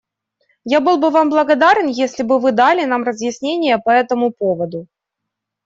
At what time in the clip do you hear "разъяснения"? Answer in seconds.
3.03-3.77